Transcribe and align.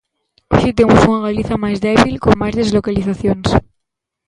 Hoxe 0.51 0.77
temos 0.77 1.01
unha 1.07 1.23
Galiza 1.27 1.61
máis 1.63 1.77
débil, 1.87 2.15
con 2.23 2.33
máis 2.41 2.55
deslocalizacións. 2.61 3.47